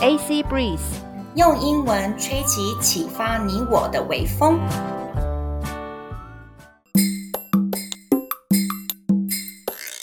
[0.00, 0.78] AC Breeze，
[1.34, 4.60] 用英文吹起启发你我的微风。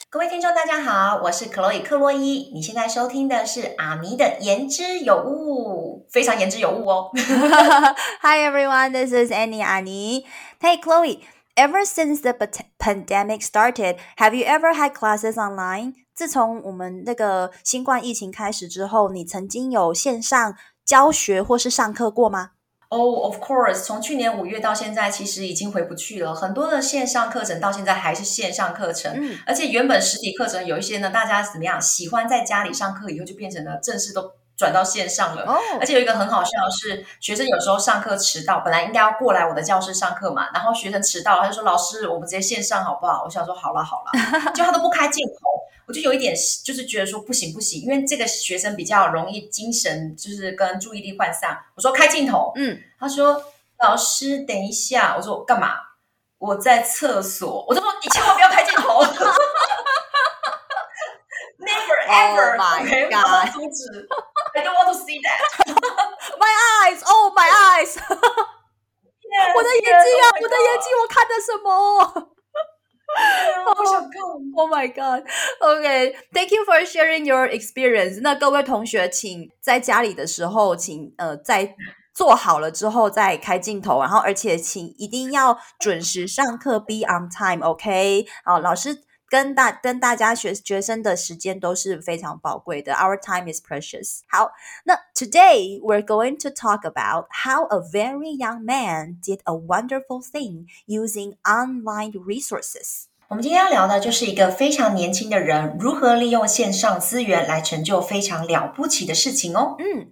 [0.09, 2.51] 各位听众，大家好，我是克洛伊克洛伊。
[2.53, 7.11] 你现在收听的是阿咪的言之有物，非常言之有物哦。
[8.21, 10.25] Hi everyone, this is Annie Annie.
[10.59, 11.21] Hey Chloe,
[11.55, 12.33] ever since the
[12.77, 16.04] pandemic started, have you ever had classes online?
[16.15, 22.51] 自从我们那个新冠疫情开始之后，你曾经有线上教学或是上课过吗？
[22.87, 26.33] 哦、o f course，从去年五月到现在，其实已经回不去了。
[26.33, 35.43] 很多的线上课程到现在还是线上课程，嗯而且原本实体课程有一些呢，大家怎么样喜欢在家里上课，以后就变成了正式都转到线上了。
[35.43, 44.11] 哦而且有一个很好笑的是，学生有时候上课迟到，本来应该要过来我的教室上课嘛，然后学生迟到了，他就说：“老师，我们直接线上好不好？”我想说：“好了好了。”
[44.55, 45.33] 就他都不开镜头，
[45.87, 51.57] 我就有一点就是觉得说不行不行，因为这个学生比较容易精神就是跟注意力涣散。
[51.75, 53.43] 我说开镜头，嗯，他说
[53.79, 55.75] ：“老师，等一下。”我说：“干嘛？”
[56.39, 57.65] 我在厕所。
[57.67, 59.03] 我就说：“你千万不要开镜头。”
[61.57, 64.07] Never my OK，God 我要阻止。
[64.53, 65.39] I don't want to see that。
[66.37, 66.53] My
[66.83, 67.97] eyes, oh my eyes！
[69.55, 72.34] 我的眼睛啊，我的眼睛，我看的什么？
[73.78, 74.20] 我想看。
[74.54, 75.24] Oh my god.
[75.60, 78.20] OK, thank you for sharing your experience.
[78.20, 81.74] 那各位同学，请在家里的时候，请呃在
[82.12, 87.64] 做好了之后再开镜头，然后而且请一定要准时上课，be on time.
[87.64, 92.92] OK，好，老师跟大跟大家学学生的时间都是非常宝贵的。
[92.94, 94.20] Our time is precious.
[94.28, 94.50] 好，
[94.84, 100.66] 那 today we're going to talk about how a very young man did a wonderful thing
[100.86, 103.04] using online resources.
[103.28, 109.76] 我们今天要聊的就是一个非常年轻的人如何利用线上资源来成就非常了不起的事情哦。
[109.78, 110.08] Mm.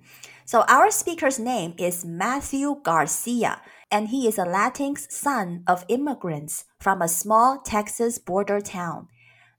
[0.47, 3.59] So our speaker's name is Matthew Garcia,
[3.91, 9.09] and he is a Latinx son of immigrants from a small Texas border town.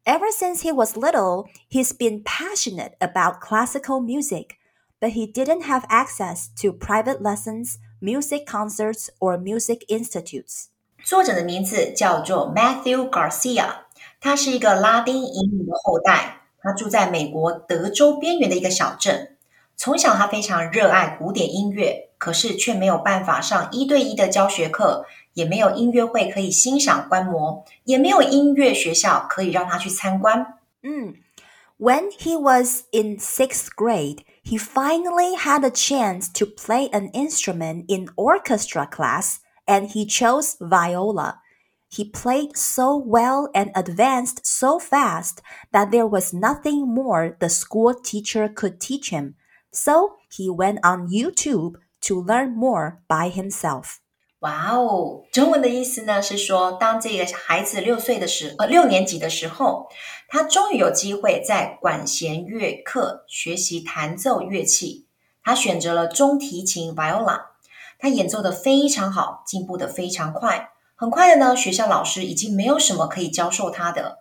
[0.06, 4.58] Ever since he was little, he's been passionate about classical music,
[5.00, 10.70] but he didn't have access to private lessons, music concerts, or music institutes.
[11.03, 13.70] 作者的名字叫做 Matthew Garcia，
[14.20, 19.36] 他是一个拉丁移民的后代，他住在美国德州边缘的一个小镇。
[19.75, 30.59] 从小他非常热爱古典音乐，可是却没有办法上一对一的教学课，也没有音乐会可以欣赏观摩，也没有音乐学校可以让他去参观。
[30.81, 31.16] Mm.
[31.78, 37.86] When he was in sixth grade, he finally had a chance to play an instrument
[37.88, 39.38] in orchestra class,
[39.68, 41.42] and he chose viola.
[41.92, 47.96] He played so well and advanced so fast that there was nothing more the school
[47.96, 49.36] teacher could teach him.
[49.72, 53.97] So he went on YouTube to learn more by himself.
[54.42, 59.90] 哇哦，中文的意思呢是说，当这个孩子六岁的时，呃，六年级的时候，
[60.30, 65.08] 他终于有机会在管弦乐课学习弹奏乐器。
[65.44, 67.42] 他选择了中提琴 viola，
[68.03, 70.70] 他演奏的非常好，进步的非常快。
[70.96, 74.20] 很快的呢，学校老师已经没有什么可以教授他的，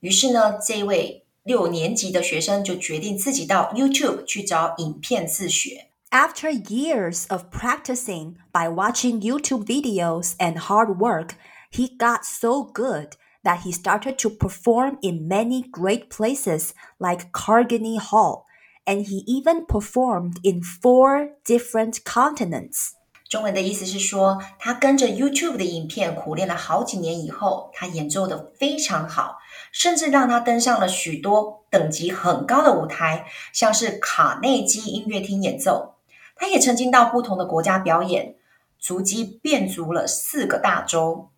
[0.00, 5.90] 于是呢，这位六年级的学生就决定自己到 YouTube 去找影片自学。
[6.10, 11.30] After years of practicing by watching YouTube videos and hard work,
[11.70, 13.10] he got so good
[13.44, 18.44] that he started to perform in many great places like Carnegie Hall,
[18.84, 22.94] and he even performed in four different continents.
[23.31, 29.37] 中文的意思是说，他跟着 YouTube 的影片苦练了好几年以后，他演奏的非常好，
[29.71, 35.95] 甚至让他登上了许多等级很高的舞台，像是卡内基音乐厅演奏。
[36.35, 38.35] 他也曾经到不同的国家表演，
[38.77, 41.29] 足迹遍足了四个大洲，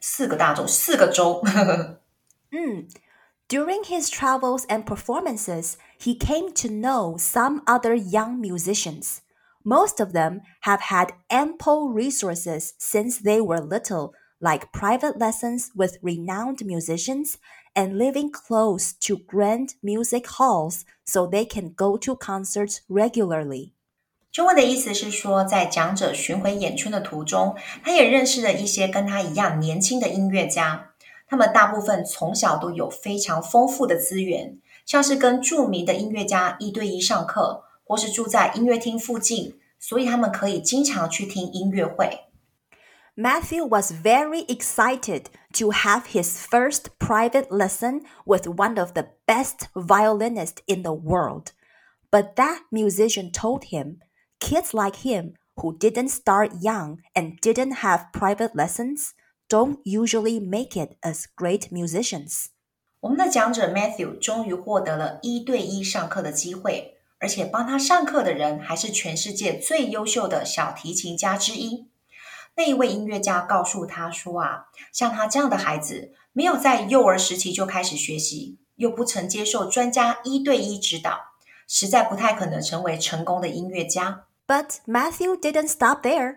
[0.00, 1.44] 四个大洲，四个州。
[2.50, 2.88] 嗯
[3.48, 9.18] During his travels and performances, he came to know some other young musicians.
[9.65, 15.97] Most of them have had ample resources since they were little, like private lessons with
[16.01, 17.35] renowned musicians
[17.73, 23.73] and living close to grand music halls so they can go to concerts regularly.
[24.31, 30.93] 中文的意思是说，在讲者巡回演出的途中，他也认识了一些跟他一样年轻的音乐家。
[31.27, 42.27] 他们大部分从小都有非常丰富的资源，像是跟着名的音乐家一对一上课， 或是住在音乐厅附近，所以他们可以经常去听音乐会。
[43.15, 49.67] Matthew was very excited to have his first private lesson with one of the best
[49.73, 51.51] violinists in the world.
[52.09, 53.99] But that musician told him
[54.39, 59.13] kids like him who didn't start young and didn't have private lessons
[59.49, 62.45] don't usually make it as great musicians.
[63.01, 71.88] 我们的讲者 Matthew 终于获得了一对一上课的机会， 而且帮他上课的人还是全世界最优秀的小提琴家之一。
[72.56, 81.18] 那一位音乐家告诉他说：“啊，像他这样的孩子，没有在幼儿时期就开始学习，又不曾接受专家一对一指导，
[81.68, 86.36] 实在不太可能成为成功的音乐家。” But Matthew didn't stop there.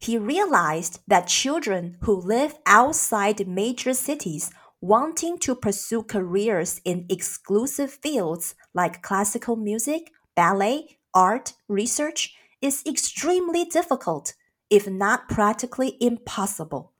[0.00, 4.48] He realized that children who live outside major cities
[4.81, 13.65] wanting to pursue careers in exclusive fields like classical music, ballet, art, research is extremely
[13.65, 14.33] difficult
[14.69, 16.93] if not practically impossible.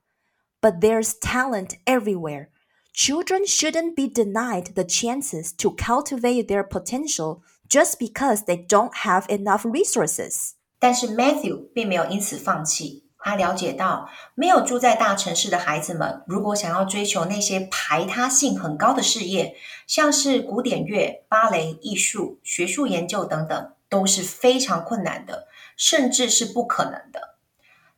[0.62, 2.50] But there's talent everywhere.
[2.92, 9.26] Children shouldn't be denied the chances to cultivate their potential just because they don't have
[9.28, 10.54] enough resources.
[10.78, 13.04] 但是 Matthew 并没有因此放弃。
[13.23, 25.47] 他了解到，没有住在大城市的孩子们，如果想要追求那些排他性很高的事业，像是古典乐、芭蕾、艺术、学术研究等等，都是非常困难的，
[25.77, 27.35] 甚至是不可能的。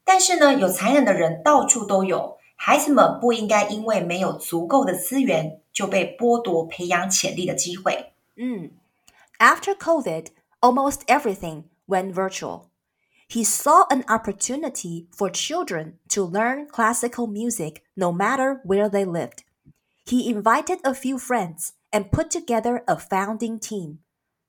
[0.03, 8.13] 但是呢，有才能的人到处都有，孩子们不应该因为没有足够的资源就被剥夺培养潜力的机会。
[8.35, 8.71] 嗯
[9.39, 10.27] ，After COVID,
[10.59, 12.63] almost everything went virtual.
[13.33, 19.43] He saw an opportunity for children to learn classical music no matter where they lived.
[20.05, 24.01] He invited a few friends and put together a founding team.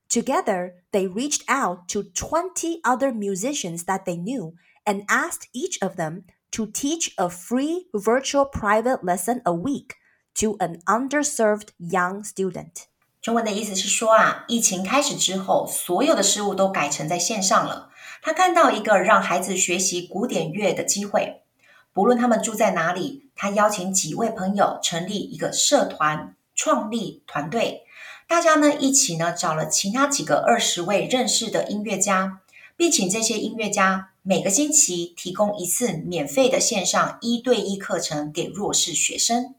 [0.07, 4.53] Together, they reached out to 20 other musicians that they knew
[4.85, 9.95] and asked each of them to teach a free virtual private lesson a week
[10.35, 12.85] to an underserved young student.
[13.25, 17.89] 中文的意思是说啊，疫情开始之后，所有的事物都改成在线上了。
[18.21, 21.41] 他看到一个让孩子学习古典乐的机会，
[21.91, 27.81] 不论他们住在哪里，他邀请几位朋友成立一个社团，创立团队。
[28.27, 32.41] 大家呢一起呢找了其他几个二十位认识的音乐家，
[32.77, 39.55] 并请这些音乐家每个星期提供一次免费的线上一对一课程给弱势学生。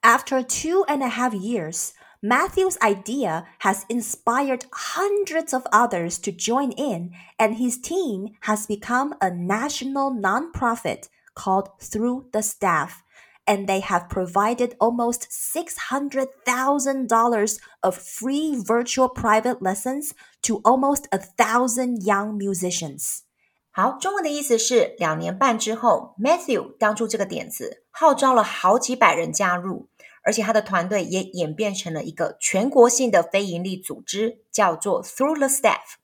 [0.00, 1.90] After two and a half years,
[2.21, 9.13] Matthew's idea has inspired hundreds of others to join in, and his team has become
[9.19, 13.03] a national nonprofit called Through the Staff
[13.45, 20.13] and they have provided almost $600,000 of free virtual private lessons
[20.43, 23.23] to almost a thousand young musicians.
[23.71, 29.89] 好，中文的意思是两年半之后，Matthew 当初这个点子，号召了好几百人加入，
[30.27, 35.97] 而且他的团队也演变成了一个全国性的非营利组织，叫做 Through the Staff。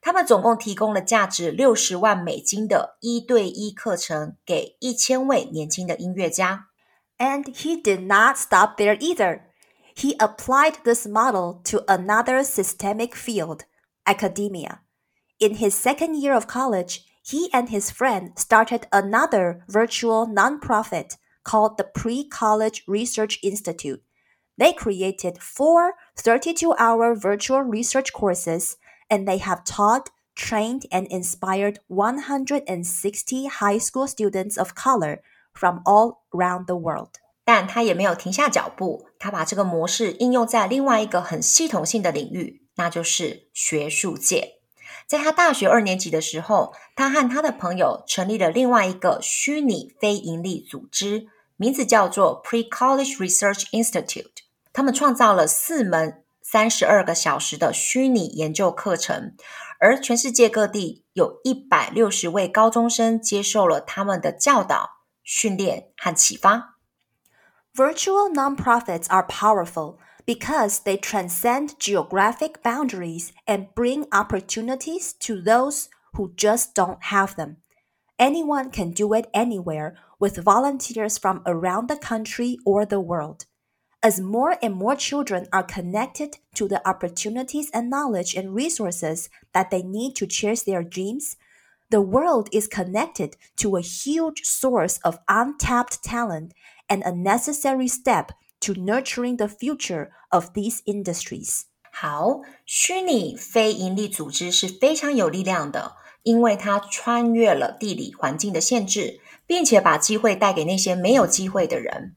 [0.00, 6.68] 他们总共提供了价值六十万美金的一对一课程给一千位年轻的音乐家。
[7.22, 9.42] and he did not stop there either.
[9.94, 13.64] He applied this model to another systemic field,
[14.04, 14.80] academia.
[15.38, 21.16] In his second year of college, he and his friend started another virtual nonprofit
[21.46, 24.02] called the Pre College Research Institute.
[24.58, 28.76] They created four 32 hour virtual research courses,
[29.08, 35.22] and they have taught, trained, and inspired 160 high school students of color
[35.52, 37.18] from all around the world。
[37.44, 44.60] 但他也没有停下脚步，他把这个模式应用在另外一个很系统性的领域，那就是学术界。
[45.08, 54.42] 在他大学二年级的时候，他和他的朋友成立了另外一个虚拟非营利组织， 名字叫做 Pre College Research Institute。
[54.72, 59.36] 他们创造了四门三十二个小时的虚拟研究课程，
[59.78, 65.02] 而全世界各地有一百六十位高中生接受了他们的教导。
[65.24, 66.78] 训练和启发。
[67.76, 76.74] Virtual nonprofits are powerful because they transcend geographic boundaries and bring opportunities to those who just
[76.74, 77.58] don't have them.
[78.19, 83.45] Anyone can do it anywhere with volunteers from around the country or the world.
[84.01, 89.69] As more and more children are connected to the opportunities and knowledge and resources that
[89.69, 91.35] they need to chase their dreams,
[91.89, 96.53] the world is connected to a huge source of untapped talent
[96.89, 98.31] and a necessary step
[98.61, 101.65] to nurturing the future of these industries.
[101.99, 112.15] 好，虚拟非营利组织是非常有力量的，因为它穿越了地理环境的限制，并且把机会带给那些没有机会的人。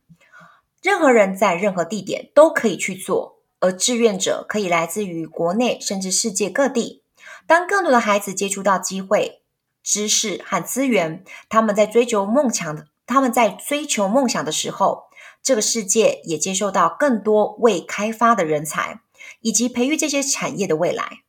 [0.82, 7.02] 任何人在任何地点都可以去做，而志愿者可以来自于国内甚至世界各地。
[7.46, 9.40] 当更多的孩子接触到机会、
[9.82, 15.04] 知识和资源，他们在追求梦想的他们在追求梦想的时候，
[15.42, 19.00] 这个世界也接受到更多未开发的人才，
[19.41, 21.23] 以及培育这些产业的未来。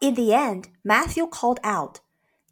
[0.00, 1.98] In the end, Matthew called out,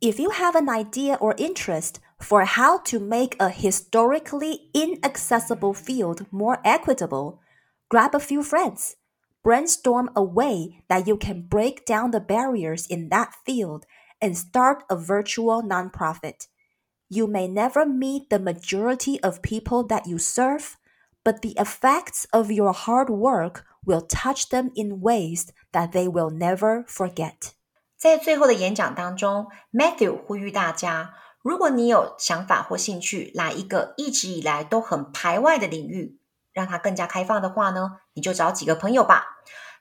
[0.01, 6.27] "If you have an idea or interest." for how to make a historically inaccessible field
[6.31, 7.41] more equitable,
[7.89, 8.97] grab a few friends.
[9.43, 13.87] Brainstorm a way that you can break down the barriers in that field
[14.21, 16.49] and start a virtual nonprofit.
[17.09, 20.77] You may never meet the majority of people that you serve,
[21.24, 26.30] but the effects of your hard work will touch them in ways that they will
[26.30, 27.54] never forget.
[27.98, 36.20] 在最后的演讲当中，Matthew 呼吁大家如果你有想法或兴趣来一个一直以来都很排外的领域，
[36.52, 39.26] 让它更加开放的话呢，你就找几个朋友吧，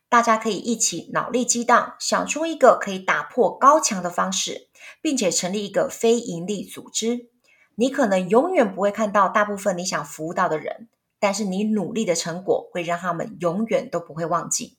[0.09, 4.69] 大家可以一起脑力激荡，想出一个可以打破高墙的方式，
[5.01, 7.31] 并且成立一个非盈利组织。
[7.77, 10.89] 你可能永远不会看到大部分你想服务到的人，
[11.23, 14.77] 但是你努力的成果会让他们永远都不会忘记。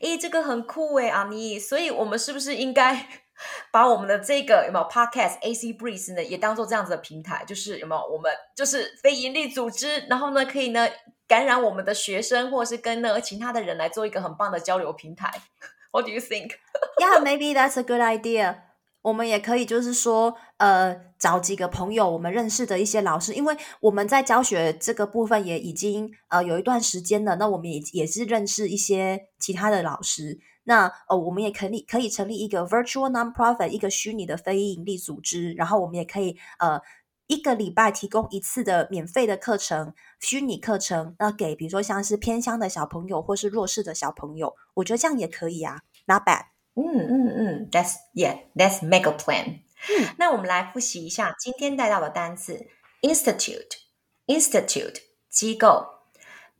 [0.00, 3.06] 诶，这个很酷诶，阿妮，所以我们是不是应该？
[3.72, 10.88] 把我们的这个有没有 Podcast AC Breeze 呢，也当做这样子的平台，就是有没有我们就是非盈利组织，然后呢可以呢
[11.26, 15.42] 感染我们的学生，或者是跟呢其他的人来做一个很棒的交流平台。
[15.90, 16.52] What do you think?
[16.98, 18.58] Yeah, maybe that's a good idea.
[19.02, 30.38] 我们也可以就是说，呃，找几个朋友，我们认识的一些老师，因为我们在教学这个部分也已经呃有一段时间了，那我们也也是认识一些其他的老师。
[30.62, 36.80] 那呃，我们也可以可以成立一个 virtual nonprofit，一个虚拟的非盈利组织，然后我们也可以呃
[37.26, 46.46] 一个礼拜提供一次的免费的课程，虚拟课程，那给比如说像是偏乡的小朋友或是弱势的小朋友，我觉得这样也可以啊，not bad。
[46.74, 49.63] 嗯嗯嗯，That's yeah，Let's make a plan。
[49.89, 52.67] 嗯，那我们来复习一下今天带到的单词：
[53.01, 55.99] institute，institute 机构。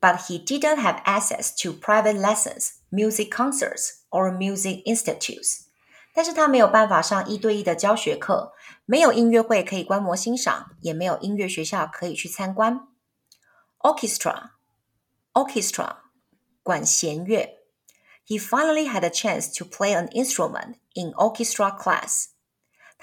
[0.01, 5.65] but he didn't have access to private lessons, music concerts, or music institutes.
[6.13, 8.53] 但是他没有办法上一对一的教学课，
[8.85, 12.87] 没有音乐会可以观摩欣赏，也没有音乐学校可以去参观。
[13.79, 14.51] Orchestra,
[15.33, 15.97] orchestra，
[16.63, 17.57] 管弦乐。
[18.25, 22.27] He finally had a chance to play an instrument in orchestra class.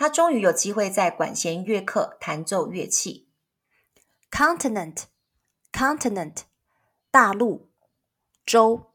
[0.01, 3.29] 他终于有机会在管弦乐课弹奏乐器。
[4.31, 5.05] Continent,
[5.73, 6.43] continent
[7.11, 7.71] 大陆、
[8.45, 8.93] 洲。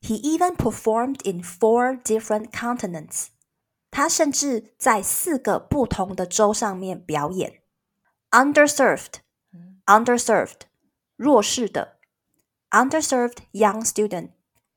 [0.00, 3.28] He even performed in four different continents.
[3.90, 7.62] 他甚至在四个不同的州上面表演。
[8.30, 9.14] Underserved,
[9.86, 10.60] underserved，
[11.16, 11.98] 弱势的。
[12.70, 14.32] Underserved young student，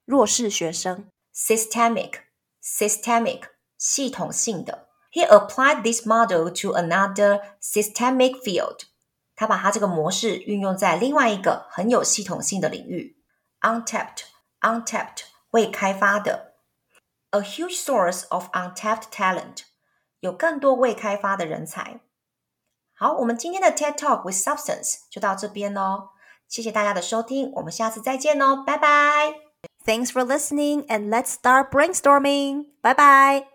[0.05, 1.11] 弱势学生。
[1.35, 2.21] Systemic,
[2.63, 4.84] systemic，系统性的。
[5.15, 8.85] He applied this model to another systemic field.
[9.35, 13.17] 他把他这个模式运用在另外一个很有系统性的领域，
[13.61, 16.53] untapped，untapped 未开发的，
[17.31, 19.63] a huge source of untapped talent
[20.19, 22.01] 有更多未开发的人才。
[22.93, 26.09] 好，我们今天的 TED Talk with Substance 就到这边喽，
[26.47, 29.33] 谢谢大家的收听，我们下次再见喽，拜拜。
[29.83, 32.65] Thanks for listening and let's start brainstorming.
[32.83, 33.54] Bye bye.